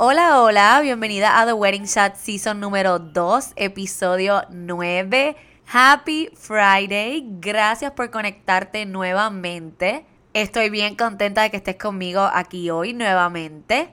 Hola, 0.00 0.40
hola, 0.40 0.78
bienvenida 0.80 1.40
a 1.40 1.44
The 1.44 1.54
Wedding 1.54 1.86
Chat 1.86 2.14
Season 2.14 2.60
número 2.60 3.00
2, 3.00 3.54
episodio 3.56 4.44
9. 4.48 5.36
Happy 5.72 6.30
Friday. 6.36 7.26
Gracias 7.40 7.90
por 7.90 8.08
conectarte 8.12 8.86
nuevamente. 8.86 10.06
Estoy 10.34 10.70
bien 10.70 10.94
contenta 10.94 11.42
de 11.42 11.50
que 11.50 11.56
estés 11.56 11.74
conmigo 11.78 12.20
aquí 12.32 12.70
hoy 12.70 12.92
nuevamente. 12.92 13.92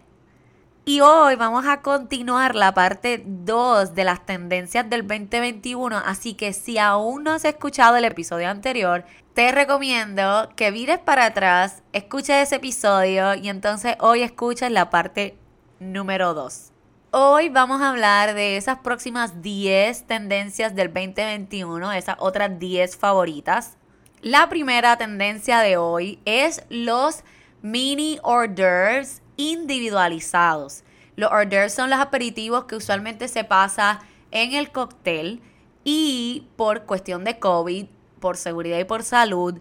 Y 0.85 1.01
hoy 1.01 1.37
vamos 1.37 1.65
a 1.65 1.81
continuar 1.81 2.53
la 2.53 2.75
parte 2.75 3.23
2 3.25 3.95
de 3.95 4.03
las 4.03 4.27
tendencias 4.27 4.87
del 4.87 5.07
2021. 5.07 5.97
Así 5.97 6.35
que 6.35 6.53
si 6.53 6.77
aún 6.77 7.23
no 7.23 7.31
has 7.31 7.45
escuchado 7.45 7.95
el 7.95 8.05
episodio 8.05 8.47
anterior, 8.47 9.05
te 9.33 9.51
recomiendo 9.51 10.51
que 10.55 10.69
vires 10.69 10.99
para 10.99 11.25
atrás, 11.25 11.81
escuches 11.93 12.43
ese 12.43 12.57
episodio 12.57 13.33
y 13.33 13.49
entonces 13.49 13.95
hoy 13.99 14.21
escuches 14.21 14.69
la 14.69 14.91
parte 14.91 15.39
número 15.79 16.33
2. 16.33 16.71
Hoy 17.11 17.49
vamos 17.49 17.81
a 17.81 17.89
hablar 17.89 18.33
de 18.33 18.57
esas 18.57 18.79
próximas 18.79 19.41
10 19.41 20.05
tendencias 20.07 20.75
del 20.75 20.93
2021, 20.93 21.93
esas 21.93 22.15
otras 22.19 22.59
10 22.59 22.97
favoritas. 22.97 23.77
La 24.21 24.49
primera 24.49 24.97
tendencia 24.97 25.59
de 25.59 25.77
hoy 25.77 26.19
es 26.25 26.63
los 26.69 27.23
mini 27.61 28.19
orders 28.23 29.21
individualizados. 29.37 30.83
Los 31.15 31.31
orders 31.31 31.73
son 31.73 31.89
los 31.89 31.99
aperitivos 31.99 32.65
que 32.65 32.75
usualmente 32.75 33.27
se 33.27 33.43
pasa 33.43 34.01
en 34.31 34.53
el 34.53 34.71
cóctel 34.71 35.41
y 35.83 36.47
por 36.57 36.83
cuestión 36.83 37.23
de 37.23 37.39
COVID, 37.39 37.85
por 38.19 38.37
seguridad 38.37 38.79
y 38.79 38.83
por 38.85 39.03
salud, 39.03 39.59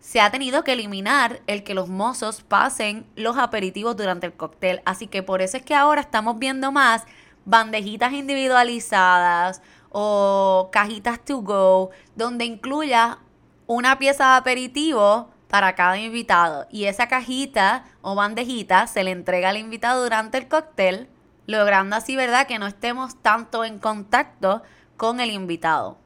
se 0.00 0.20
ha 0.20 0.30
tenido 0.30 0.64
que 0.64 0.72
eliminar 0.72 1.40
el 1.46 1.62
que 1.62 1.74
los 1.74 1.88
mozos 1.88 2.42
pasen 2.42 3.06
los 3.16 3.36
aperitivos 3.36 3.96
durante 3.96 4.26
el 4.26 4.32
cóctel. 4.32 4.82
Así 4.84 5.06
que 5.06 5.22
por 5.22 5.42
eso 5.42 5.58
es 5.58 5.62
que 5.62 5.74
ahora 5.74 6.00
estamos 6.00 6.38
viendo 6.38 6.72
más 6.72 7.04
bandejitas 7.44 8.12
individualizadas 8.12 9.62
o 9.90 10.70
cajitas 10.72 11.24
to 11.24 11.42
go, 11.42 11.90
donde 12.16 12.44
incluya 12.44 13.18
una 13.66 13.98
pieza 13.98 14.32
de 14.32 14.36
aperitivo 14.38 15.30
para 15.48 15.74
cada 15.74 15.98
invitado. 15.98 16.66
Y 16.70 16.84
esa 16.84 17.08
cajita 17.08 17.84
o 18.00 18.14
bandejita 18.14 18.86
se 18.86 19.04
le 19.04 19.10
entrega 19.10 19.50
al 19.50 19.58
invitado 19.58 20.02
durante 20.02 20.38
el 20.38 20.48
cóctel, 20.48 21.08
logrando 21.46 21.96
así, 21.96 22.16
¿verdad?, 22.16 22.46
que 22.46 22.58
no 22.58 22.66
estemos 22.66 23.20
tanto 23.20 23.64
en 23.64 23.78
contacto 23.78 24.62
con 24.96 25.20
el 25.20 25.30
invitado. 25.30 25.98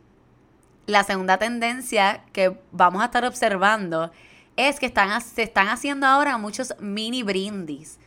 La 0.87 1.03
segunda 1.03 1.39
tendencia 1.39 2.25
que 2.33 2.59
vamos 2.71 3.01
a 3.01 3.07
estar 3.07 3.25
observando 3.25 4.11
es 4.57 4.79
que 4.79 4.87
están, 4.87 5.19
se 5.23 5.43
están 5.43 5.69
haciendo 5.69 6.07
ahora 6.07 6.37
muchos 6.37 6.75
mini 6.79 7.23
brindis. 7.23 7.99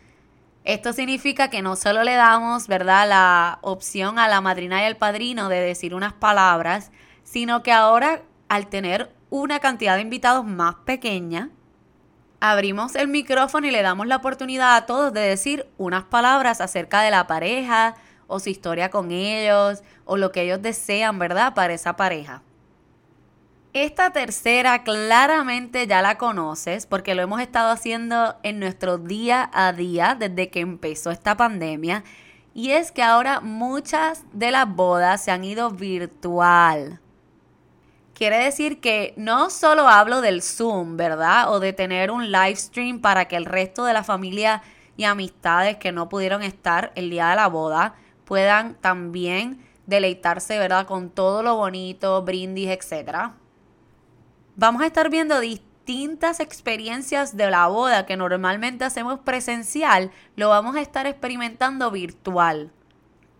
Esto 0.64 0.94
significa 0.94 1.50
que 1.50 1.64
no 1.64 1.76
solo 1.76 2.04
le 2.04 2.14
damos, 2.14 2.68
¿verdad?, 2.68 3.10
la 3.10 3.58
opción 3.62 4.20
a 4.20 4.28
la 4.28 4.42
madrina 4.42 4.82
y 4.84 4.86
al 4.86 4.96
padrino 4.96 5.50
de 5.50 5.60
decir 5.60 5.96
unas 5.96 6.14
palabras, 6.14 6.92
sino 7.24 7.64
que 7.64 7.72
ahora 7.72 8.22
al 8.48 8.68
tener 8.68 9.12
una 9.30 9.60
cantidad 9.60 9.96
de 9.96 10.02
invitados 10.02 10.46
más 10.46 10.76
pequeña, 10.86 11.50
abrimos 12.40 12.94
el 12.96 13.08
micrófono 13.08 13.66
y 13.66 13.72
le 13.72 13.82
damos 13.82 14.06
la 14.06 14.18
oportunidad 14.18 14.76
a 14.76 14.86
todos 14.86 15.12
de 15.14 15.22
decir 15.22 15.68
unas 15.78 16.04
palabras 16.04 16.62
acerca 16.62 17.02
de 17.02 17.10
la 17.10 17.26
pareja 17.26 17.96
o 18.28 18.40
su 18.40 18.50
historia 18.50 18.92
con 18.92 19.12
ellos 19.12 19.82
o 20.06 20.18
lo 20.18 20.32
que 20.32 20.44
ellos 20.44 20.62
desean, 20.62 21.18
¿verdad?, 21.18 21.56
para 21.56 21.74
esa 21.74 21.96
pareja. 21.96 22.44
Esta 23.80 24.10
tercera 24.10 24.82
claramente 24.82 25.86
ya 25.86 26.02
la 26.02 26.18
conoces 26.18 26.88
porque 26.88 27.14
lo 27.14 27.22
hemos 27.22 27.42
estado 27.42 27.70
haciendo 27.70 28.36
en 28.42 28.60
nuestro 28.60 28.98
día 28.98 29.52
a 29.54 29.72
día 29.72 30.18
desde 30.20 30.50
que 30.50 30.62
empezó 30.62 31.12
esta 31.12 31.38
pandemia. 31.38 32.04
Y 32.56 32.72
es 32.72 32.92
que 32.92 33.04
ahora 33.04 33.40
muchas 33.40 34.24
de 34.34 34.50
las 34.50 34.68
bodas 34.68 35.24
se 35.24 35.30
han 35.30 35.44
ido 35.44 35.70
virtual. 35.70 37.00
Quiere 38.16 38.40
decir 38.40 38.82
que 38.82 39.14
no 39.16 39.52
solo 39.52 39.88
hablo 39.88 40.22
del 40.22 40.42
Zoom, 40.42 40.98
¿verdad? 40.98 41.54
O 41.54 41.60
de 41.60 41.72
tener 41.72 42.10
un 42.10 42.32
live 42.32 42.56
stream 42.56 43.00
para 43.00 43.26
que 43.26 43.36
el 43.36 43.46
resto 43.46 43.86
de 43.86 43.94
la 43.94 44.04
familia 44.04 44.64
y 44.96 45.04
amistades 45.04 45.78
que 45.78 45.92
no 45.92 46.10
pudieron 46.10 46.42
estar 46.42 46.92
el 46.96 47.12
día 47.12 47.30
de 47.30 47.36
la 47.36 47.48
boda 47.48 47.94
puedan 48.26 48.74
también 48.82 49.64
deleitarse, 49.86 50.58
¿verdad? 50.58 50.88
Con 50.88 51.12
todo 51.12 51.44
lo 51.44 51.58
bonito, 51.58 52.24
brindis, 52.24 52.70
etcétera 52.70 53.36
vamos 54.58 54.82
a 54.82 54.88
estar 54.88 55.10
viendo 55.10 55.40
distintas 55.40 56.42
experiencias 56.42 57.38
de 57.38 57.50
la 57.50 57.68
boda 57.68 58.06
que 58.06 58.18
normalmente 58.18 58.84
hacemos 58.84 59.20
presencial, 59.20 60.12
lo 60.36 60.50
vamos 60.50 60.76
a 60.76 60.82
estar 60.82 61.06
experimentando 61.06 61.90
virtual. 61.92 62.72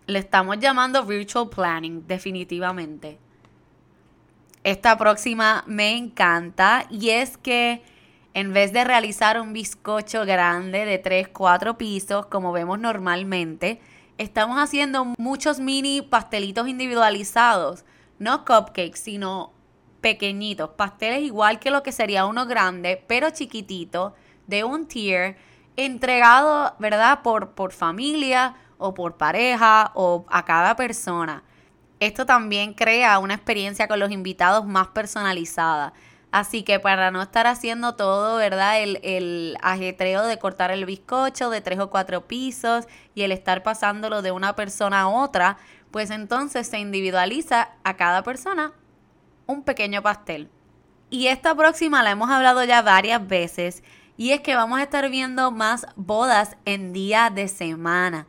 Le 0.06 0.20
estamos 0.20 0.58
llamando 0.58 1.04
virtual 1.04 1.50
planning, 1.50 2.06
definitivamente. 2.06 3.18
Esta 4.64 4.96
próxima 4.96 5.64
me 5.66 5.96
encanta 5.96 6.86
y 6.88 7.10
es 7.10 7.36
que 7.36 7.82
en 8.32 8.52
vez 8.52 8.72
de 8.72 8.84
realizar 8.84 9.40
un 9.40 9.52
bizcocho 9.52 10.24
grande 10.24 10.84
de 10.84 10.98
3, 10.98 11.28
4 11.28 11.76
pisos 11.76 12.26
como 12.26 12.52
vemos 12.52 12.78
normalmente, 12.78 13.80
estamos 14.18 14.58
haciendo 14.58 15.04
muchos 15.18 15.58
mini 15.58 16.00
pastelitos 16.02 16.68
individualizados, 16.68 17.84
no 18.18 18.44
cupcakes, 18.44 19.00
sino 19.00 19.57
pequeñitos, 20.00 20.70
pasteles 20.70 21.22
igual 21.22 21.58
que 21.58 21.70
lo 21.70 21.82
que 21.82 21.92
sería 21.92 22.26
uno 22.26 22.46
grande, 22.46 23.02
pero 23.06 23.30
chiquitito, 23.30 24.14
de 24.46 24.64
un 24.64 24.86
tier, 24.86 25.36
entregado, 25.76 26.74
¿verdad? 26.78 27.22
Por, 27.22 27.50
por 27.50 27.72
familia 27.72 28.54
o 28.78 28.94
por 28.94 29.16
pareja 29.16 29.92
o 29.94 30.24
a 30.28 30.44
cada 30.44 30.76
persona. 30.76 31.42
Esto 32.00 32.26
también 32.26 32.74
crea 32.74 33.18
una 33.18 33.34
experiencia 33.34 33.88
con 33.88 33.98
los 33.98 34.10
invitados 34.10 34.64
más 34.66 34.88
personalizada. 34.88 35.92
Así 36.30 36.62
que 36.62 36.78
para 36.78 37.10
no 37.10 37.22
estar 37.22 37.46
haciendo 37.46 37.94
todo, 37.94 38.36
¿verdad? 38.36 38.82
El, 38.82 39.00
el, 39.02 39.56
ajetreo 39.62 40.24
de 40.24 40.38
cortar 40.38 40.70
el 40.70 40.84
bizcocho 40.84 41.48
de 41.48 41.60
tres 41.60 41.78
o 41.78 41.90
cuatro 41.90 42.26
pisos 42.26 42.86
y 43.14 43.22
el 43.22 43.32
estar 43.32 43.62
pasándolo 43.62 44.20
de 44.20 44.30
una 44.30 44.54
persona 44.54 45.02
a 45.02 45.08
otra, 45.08 45.56
pues 45.90 46.10
entonces 46.10 46.68
se 46.68 46.78
individualiza 46.78 47.70
a 47.82 47.96
cada 47.96 48.22
persona 48.22 48.72
un 49.48 49.62
pequeño 49.62 50.02
pastel. 50.02 50.50
Y 51.10 51.28
esta 51.28 51.54
próxima 51.54 52.02
la 52.02 52.10
hemos 52.10 52.30
hablado 52.30 52.62
ya 52.64 52.82
varias 52.82 53.26
veces 53.26 53.82
y 54.18 54.32
es 54.32 54.42
que 54.42 54.54
vamos 54.54 54.78
a 54.78 54.82
estar 54.82 55.08
viendo 55.08 55.50
más 55.50 55.86
bodas 55.96 56.56
en 56.66 56.92
día 56.92 57.30
de 57.30 57.48
semana. 57.48 58.26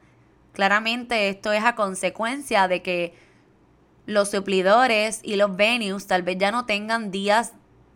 Claramente 0.53 1.27
esto 1.27 1.51
es 1.51 1.63
a 1.65 1.75
consecuencia 1.75 2.69
de 2.69 2.81
que 2.81 3.13
los 4.05 4.31
suplidores 4.31 5.19
y 5.21 5.35
los 5.35 5.55
venues 5.57 6.07
tal 6.07 6.23
vez 6.23 6.37
ya 6.37 6.51
no 6.51 6.65
tengan 6.65 7.11
días 7.11 7.51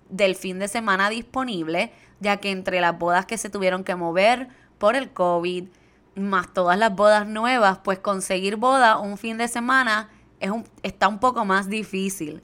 del 0.09 0.35
fin 0.35 0.59
de 0.59 0.67
semana 0.67 1.09
disponibles, 1.09 1.91
ya 2.19 2.37
que 2.37 2.51
entre 2.51 2.81
las 2.81 2.99
bodas 2.99 3.25
que 3.25 3.37
se 3.37 3.49
tuvieron 3.49 3.85
que 3.85 3.95
mover 3.95 4.49
por 4.77 4.97
el 4.97 5.11
COVID, 5.11 5.69
más 6.15 6.53
todas 6.53 6.77
las 6.77 6.93
bodas 6.93 7.25
nuevas, 7.25 7.79
pues 7.85 7.99
conseguir 7.99 8.57
boda 8.57 8.97
un 8.97 9.17
fin 9.17 9.37
de 9.37 9.47
semana 9.47 10.09
es 10.41 10.51
un, 10.51 10.65
está 10.83 11.07
un 11.07 11.19
poco 11.19 11.45
más 11.45 11.69
difícil. 11.69 12.43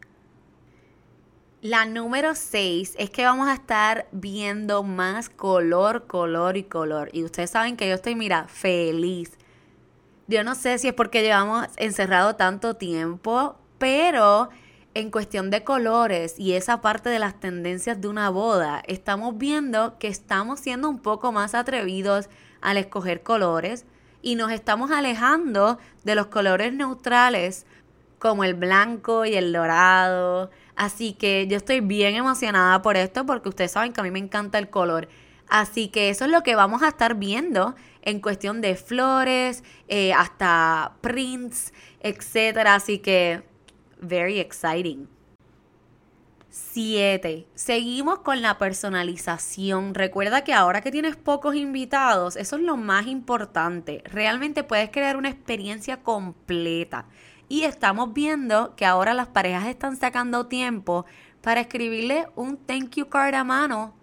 La 1.61 1.85
número 1.85 2.35
6 2.35 2.95
es 2.97 3.09
que 3.09 3.25
vamos 3.25 3.49
a 3.49 3.53
estar 3.53 4.07
viendo 4.13 4.81
más 4.81 5.29
color, 5.29 6.07
color 6.07 6.55
y 6.55 6.63
color. 6.63 7.09
Y 7.11 7.25
ustedes 7.25 7.49
saben 7.49 7.75
que 7.75 7.89
yo 7.89 7.95
estoy, 7.95 8.15
mira, 8.15 8.47
feliz. 8.47 9.37
Yo 10.27 10.45
no 10.45 10.55
sé 10.55 10.77
si 10.77 10.87
es 10.87 10.93
porque 10.93 11.21
llevamos 11.21 11.67
encerrado 11.75 12.37
tanto 12.37 12.75
tiempo, 12.75 13.57
pero 13.77 14.47
en 14.93 15.11
cuestión 15.11 15.49
de 15.49 15.65
colores 15.65 16.39
y 16.39 16.53
esa 16.53 16.79
parte 16.79 17.09
de 17.09 17.19
las 17.19 17.37
tendencias 17.41 17.99
de 17.99 18.07
una 18.07 18.29
boda, 18.29 18.81
estamos 18.87 19.37
viendo 19.37 19.97
que 19.99 20.07
estamos 20.07 20.61
siendo 20.61 20.89
un 20.89 20.99
poco 20.99 21.33
más 21.33 21.55
atrevidos 21.55 22.29
al 22.61 22.77
escoger 22.77 23.21
colores 23.21 23.85
y 24.21 24.35
nos 24.35 24.53
estamos 24.53 24.91
alejando 24.91 25.77
de 26.05 26.15
los 26.15 26.27
colores 26.27 26.71
neutrales 26.71 27.65
como 28.17 28.43
el 28.43 28.53
blanco 28.53 29.25
y 29.25 29.35
el 29.35 29.51
dorado. 29.51 30.51
Así 30.79 31.11
que 31.11 31.45
yo 31.47 31.57
estoy 31.57 31.81
bien 31.81 32.15
emocionada 32.15 32.81
por 32.81 32.95
esto 32.95 33.25
porque 33.25 33.49
ustedes 33.49 33.71
saben 33.71 33.91
que 33.91 33.99
a 33.99 34.03
mí 34.05 34.11
me 34.11 34.19
encanta 34.19 34.57
el 34.57 34.69
color. 34.69 35.09
Así 35.49 35.89
que 35.89 36.09
eso 36.09 36.23
es 36.23 36.31
lo 36.31 36.41
que 36.41 36.55
vamos 36.55 36.83
a 36.83 36.87
estar 36.87 37.15
viendo 37.15 37.75
en 38.01 38.21
cuestión 38.21 38.61
de 38.61 38.77
flores, 38.77 39.65
eh, 39.89 40.13
hasta 40.13 40.93
prints, 41.01 41.73
etcétera. 41.99 42.75
Así 42.75 42.99
que 42.99 43.43
very 43.99 44.39
exciting. 44.39 45.09
7. 46.49 47.45
Seguimos 47.55 48.19
con 48.19 48.41
la 48.41 48.57
personalización. 48.57 49.93
Recuerda 49.93 50.45
que 50.45 50.53
ahora 50.53 50.79
que 50.79 50.91
tienes 50.91 51.17
pocos 51.17 51.55
invitados, 51.55 52.37
eso 52.37 52.55
es 52.55 52.61
lo 52.61 52.77
más 52.77 53.05
importante. 53.07 54.01
Realmente 54.05 54.63
puedes 54.63 54.89
crear 54.91 55.17
una 55.17 55.27
experiencia 55.27 55.97
completa. 55.97 57.05
Y 57.49 57.63
estamos 57.63 58.13
viendo 58.13 58.75
que 58.75 58.85
ahora 58.85 59.13
las 59.13 59.27
parejas 59.27 59.65
están 59.65 59.97
sacando 59.97 60.45
tiempo 60.45 61.05
para 61.41 61.61
escribirle 61.61 62.27
un 62.35 62.57
thank 62.57 62.95
you 62.95 63.09
card 63.09 63.33
a 63.33 63.43
mano 63.43 63.93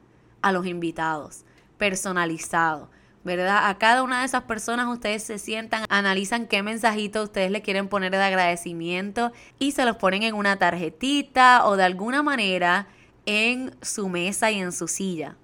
a 0.42 0.52
los 0.52 0.66
invitados, 0.66 1.44
personalizado. 1.78 2.90
¿verdad? 3.26 3.68
A 3.68 3.76
cada 3.76 4.04
una 4.04 4.20
de 4.20 4.26
esas 4.26 4.44
personas 4.44 4.86
ustedes 4.86 5.24
se 5.24 5.38
sientan, 5.38 5.84
analizan 5.88 6.46
qué 6.46 6.62
mensajito 6.62 7.24
ustedes 7.24 7.50
le 7.50 7.60
quieren 7.60 7.88
poner 7.88 8.12
de 8.12 8.22
agradecimiento 8.22 9.32
y 9.58 9.72
se 9.72 9.84
los 9.84 9.96
ponen 9.96 10.22
en 10.22 10.34
una 10.36 10.60
tarjetita 10.60 11.66
o 11.66 11.76
de 11.76 11.82
alguna 11.82 12.22
manera 12.22 12.86
en 13.26 13.74
su 13.82 14.08
mesa 14.08 14.52
y 14.52 14.60
en 14.60 14.70
su 14.70 14.86
silla. 14.86 15.34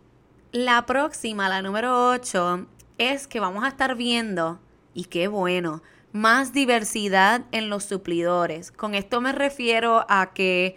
La 0.53 0.87
próxima, 0.87 1.49
la 1.49 1.61
número 1.61 2.11
8, 2.11 2.67
es 2.99 3.27
que 3.27 3.41
vamos 3.41 3.65
a 3.65 3.69
estar 3.69 3.97
viendo, 3.97 4.61
y 4.95 5.07
qué 5.07 5.27
bueno, 5.27 5.83
más 6.13 6.53
diversidad 6.53 7.43
en 7.53 7.71
los 7.71 7.85
suplidores. 7.85 8.71
Con 8.71 8.95
esto 8.95 9.21
me 9.21 9.33
refiero 9.33 10.05
a 10.09 10.33
que 10.35 10.77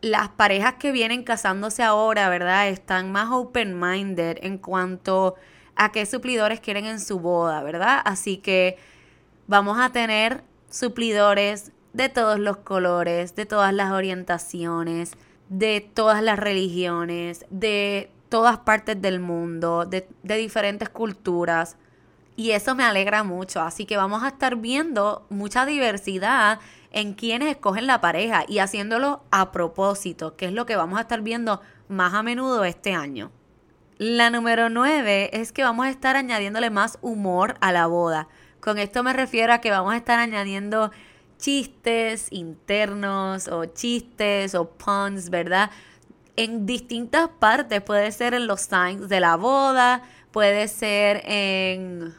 las 0.00 0.28
parejas 0.28 0.74
que 0.74 0.92
vienen 0.92 1.24
casándose 1.24 1.82
ahora, 1.82 2.28
¿verdad? 2.28 2.68
Están 2.68 3.12
más 3.12 3.30
open-minded 3.30 4.38
en 4.42 4.58
cuanto 4.58 5.34
a 5.74 5.92
qué 5.92 6.06
suplidores 6.06 6.60
quieren 6.60 6.86
en 6.86 7.00
su 7.00 7.20
boda, 7.20 7.62
¿verdad? 7.62 8.00
Así 8.04 8.38
que 8.38 8.76
vamos 9.46 9.78
a 9.78 9.90
tener 9.90 10.42
suplidores 10.70 11.72
de 11.92 12.08
todos 12.08 12.38
los 12.38 12.58
colores, 12.58 13.34
de 13.34 13.46
todas 13.46 13.72
las 13.72 13.90
orientaciones, 13.92 15.12
de 15.48 15.80
todas 15.80 16.22
las 16.22 16.38
religiones, 16.38 17.46
de 17.50 18.10
todas 18.28 18.58
partes 18.58 19.00
del 19.00 19.20
mundo, 19.20 19.86
de, 19.86 20.06
diferentes 20.22 20.88
culturas. 20.88 21.76
Y 22.38 22.52
eso 22.52 22.76
me 22.76 22.84
alegra 22.84 23.24
mucho. 23.24 23.60
Así 23.60 23.84
que 23.84 23.96
vamos 23.96 24.22
a 24.22 24.28
estar 24.28 24.54
viendo 24.54 25.26
mucha 25.28 25.66
diversidad 25.66 26.60
en 26.92 27.14
quienes 27.14 27.50
escogen 27.50 27.88
la 27.88 28.00
pareja 28.00 28.44
y 28.46 28.60
haciéndolo 28.60 29.24
a 29.32 29.50
propósito, 29.50 30.36
que 30.36 30.46
es 30.46 30.52
lo 30.52 30.64
que 30.64 30.76
vamos 30.76 30.98
a 30.98 31.02
estar 31.02 31.20
viendo 31.20 31.60
más 31.88 32.14
a 32.14 32.22
menudo 32.22 32.64
este 32.64 32.94
año. 32.94 33.32
La 33.96 34.30
número 34.30 34.70
nueve 34.70 35.30
es 35.32 35.50
que 35.50 35.64
vamos 35.64 35.86
a 35.86 35.90
estar 35.90 36.14
añadiéndole 36.14 36.70
más 36.70 37.00
humor 37.02 37.56
a 37.60 37.72
la 37.72 37.88
boda. 37.88 38.28
Con 38.60 38.78
esto 38.78 39.02
me 39.02 39.12
refiero 39.12 39.52
a 39.52 39.58
que 39.58 39.72
vamos 39.72 39.92
a 39.92 39.96
estar 39.96 40.20
añadiendo 40.20 40.92
chistes 41.38 42.28
internos 42.30 43.48
o 43.48 43.64
chistes 43.64 44.54
o 44.54 44.70
puns, 44.70 45.30
¿verdad? 45.30 45.72
En 46.36 46.66
distintas 46.66 47.30
partes, 47.40 47.82
puede 47.82 48.12
ser 48.12 48.34
en 48.34 48.46
los 48.46 48.60
signs 48.60 49.08
de 49.08 49.18
la 49.18 49.34
boda, 49.34 50.04
puede 50.30 50.68
ser 50.68 51.22
en, 51.24 52.14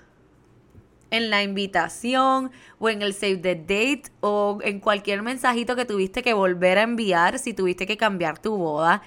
en 1.11 1.29
la 1.29 1.43
invitación 1.43 2.51
o 2.79 2.89
en 2.89 3.01
el 3.01 3.13
save 3.13 3.37
the 3.37 3.55
date 3.55 4.03
o 4.21 4.59
en 4.61 4.79
cualquier 4.79 5.21
mensajito 5.21 5.75
que 5.75 5.85
tuviste 5.85 6.21
que 6.21 6.33
volver 6.33 6.77
a 6.77 6.83
enviar 6.83 7.39
si 7.39 7.53
tuviste 7.53 7.85
que 7.85 7.97
cambiar 7.97 8.39
tu 8.39 8.57
boda. 8.57 9.01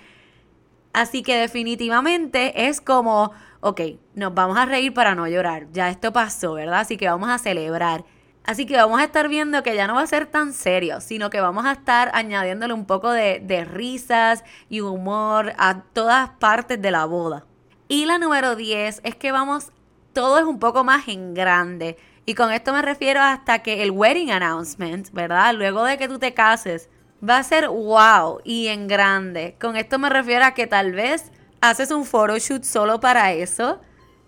Así 0.92 1.22
que 1.22 1.36
definitivamente 1.36 2.68
es 2.68 2.80
como, 2.80 3.32
ok, 3.60 3.80
nos 4.14 4.34
vamos 4.34 4.58
a 4.58 4.66
reír 4.66 4.92
para 4.92 5.14
no 5.14 5.26
llorar. 5.26 5.66
Ya 5.72 5.88
esto 5.88 6.12
pasó, 6.12 6.54
¿verdad? 6.54 6.80
Así 6.80 6.96
que 6.96 7.08
vamos 7.08 7.30
a 7.30 7.38
celebrar. 7.38 8.04
Así 8.44 8.66
que 8.66 8.76
vamos 8.76 9.00
a 9.00 9.04
estar 9.04 9.28
viendo 9.28 9.62
que 9.62 9.74
ya 9.74 9.86
no 9.86 9.94
va 9.94 10.02
a 10.02 10.06
ser 10.06 10.26
tan 10.26 10.52
serio, 10.52 11.00
sino 11.00 11.30
que 11.30 11.40
vamos 11.40 11.64
a 11.64 11.72
estar 11.72 12.10
añadiéndole 12.12 12.74
un 12.74 12.86
poco 12.86 13.10
de, 13.10 13.40
de 13.40 13.64
risas 13.64 14.44
y 14.68 14.80
humor 14.80 15.54
a 15.58 15.82
todas 15.92 16.30
partes 16.40 16.82
de 16.82 16.90
la 16.90 17.04
boda. 17.04 17.46
Y 17.88 18.04
la 18.06 18.18
número 18.18 18.56
10 18.56 19.00
es 19.04 19.14
que 19.14 19.32
vamos, 19.32 19.70
todo 20.12 20.38
es 20.38 20.44
un 20.44 20.58
poco 20.58 20.84
más 20.84 21.08
en 21.08 21.34
grande. 21.34 21.96
Y 22.24 22.34
con 22.34 22.52
esto 22.52 22.72
me 22.72 22.82
refiero 22.82 23.20
hasta 23.20 23.60
que 23.60 23.82
el 23.82 23.90
wedding 23.90 24.30
announcement, 24.30 25.10
¿verdad? 25.12 25.54
Luego 25.54 25.84
de 25.84 25.98
que 25.98 26.08
tú 26.08 26.18
te 26.18 26.34
cases, 26.34 26.88
va 27.26 27.38
a 27.38 27.42
ser 27.42 27.68
wow 27.68 28.40
y 28.44 28.68
en 28.68 28.86
grande. 28.88 29.56
Con 29.60 29.76
esto 29.76 29.98
me 29.98 30.08
refiero 30.08 30.44
a 30.44 30.52
que 30.52 30.66
tal 30.66 30.92
vez 30.92 31.32
haces 31.60 31.90
un 31.90 32.04
photoshoot 32.04 32.64
solo 32.64 33.00
para 33.00 33.32
eso. 33.32 33.80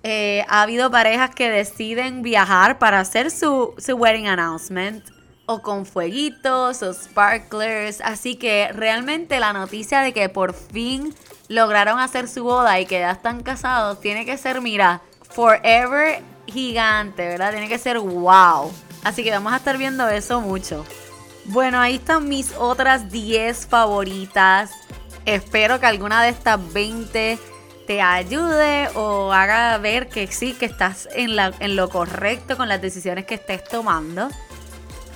Eh, 0.03 0.45
ha 0.49 0.63
habido 0.63 0.91
parejas 0.91 1.35
que 1.35 1.51
deciden 1.51 2.23
viajar 2.23 2.79
para 2.79 3.01
hacer 3.01 3.31
su, 3.31 3.75
su 3.79 3.95
wedding 3.95 4.27
announcement 4.29 5.05
o 5.47 5.63
con 5.63 5.87
fueguitos 5.87 6.83
o 6.83 6.93
sparklers. 6.93 8.01
Así 8.01 8.37
que 8.37 8.71
realmente 8.73 9.41
la 9.41 9.53
noticia 9.53 10.01
de 10.01 10.13
que 10.13 10.29
por 10.29 10.55
fin 10.55 11.15
lograron 11.49 12.01
hacer 12.01 12.29
su 12.29 12.45
boda 12.45 12.81
y 12.81 12.87
que 12.87 13.01
ya 13.01 13.13
están 13.13 13.43
casados 13.43 14.01
tiene 14.01 14.25
que 14.25 14.37
ser, 14.37 14.61
mira, 14.61 15.03
forever 15.35 16.23
gigante, 16.47 17.27
¿verdad? 17.29 17.51
Tiene 17.51 17.69
que 17.69 17.79
ser 17.79 17.99
wow. 17.99 18.73
Así 19.03 19.23
que 19.23 19.31
vamos 19.31 19.53
a 19.53 19.57
estar 19.57 19.77
viendo 19.77 20.09
eso 20.09 20.41
mucho. 20.41 20.85
Bueno, 21.47 21.79
ahí 21.81 21.97
están 21.97 22.29
mis 22.29 22.53
otras 22.57 23.11
10 23.11 23.67
favoritas. 23.67 24.71
Espero 25.27 25.81
que 25.81 25.87
alguna 25.87 26.23
de 26.23 26.31
estas 26.31 26.73
20 26.73 27.39
te 27.87 28.01
ayude 28.01 28.89
o 28.95 29.33
haga 29.33 29.77
ver 29.79 30.09
que 30.09 30.27
sí, 30.29 30.55
que 30.55 30.65
estás 30.65 31.09
en, 31.15 31.37
lo 31.77 31.89
correcto 31.91 32.57
con 32.57 32.69
las 32.69 32.81
decisiones 32.81 33.27
que 33.27 33.35
estés 33.35 33.65
tomando. 33.65 34.29